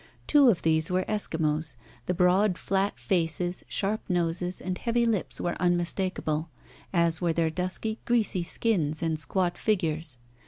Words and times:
Two 0.25 0.49
of 0.49 0.63
these 0.63 0.89
were 0.89 1.05
Eskimos. 1.05 1.75
The 2.07 2.15
broad, 2.15 2.57
flat 2.57 2.97
faces, 2.97 3.63
sharp 3.67 4.01
noses, 4.09 4.59
and 4.59 4.75
heavy 4.79 5.05
lips 5.05 5.39
were 5.39 5.55
unmistakable, 5.61 6.49
as 6.91 7.21
were 7.21 7.33
their 7.33 7.51
dusky, 7.51 7.99
greasy 8.05 8.41
skins 8.41 9.03
and 9.03 9.19
squat 9.19 9.59
figures. 9.59 10.17